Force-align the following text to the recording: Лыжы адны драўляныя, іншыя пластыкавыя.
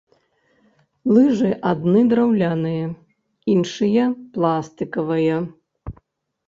Лыжы 1.17 1.51
адны 1.71 2.01
драўляныя, 2.13 2.85
іншыя 3.59 4.03
пластыкавыя. 4.35 5.37